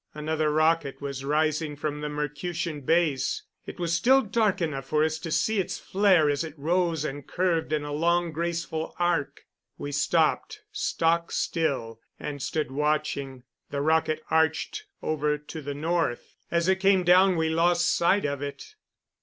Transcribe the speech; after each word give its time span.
Another 0.15 0.51
rocket 0.51 0.99
was 0.99 1.23
rising 1.23 1.75
from 1.75 2.01
the 2.01 2.09
Mercutian 2.09 2.81
base. 2.81 3.43
It 3.67 3.79
was 3.79 3.93
still 3.93 4.23
dark 4.23 4.59
enough 4.59 4.85
for 4.85 5.03
us 5.03 5.19
to 5.19 5.29
see 5.29 5.59
its 5.59 5.77
flare 5.77 6.27
as 6.27 6.43
it 6.43 6.57
rose 6.57 7.05
and 7.05 7.27
curved 7.27 7.71
in 7.71 7.83
a 7.83 7.93
long, 7.93 8.31
graceful 8.31 8.95
arc. 8.97 9.45
We 9.77 9.91
stopped 9.91 10.61
stock 10.71 11.31
still 11.31 11.99
and 12.19 12.41
stood 12.41 12.71
watching. 12.71 13.43
The 13.69 13.81
rocket 13.81 14.23
arched 14.31 14.85
over 15.03 15.37
to 15.37 15.61
the 15.61 15.75
north. 15.75 16.33
As 16.49 16.67
it 16.67 16.79
came 16.79 17.03
down 17.03 17.35
we 17.37 17.49
lost 17.49 17.87
sight 17.95 18.25
of 18.25 18.41
it. 18.41 18.73